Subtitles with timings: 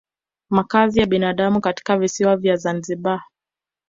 [0.49, 3.23] Makazi ya binadamu katika visiwa vya Zanzibar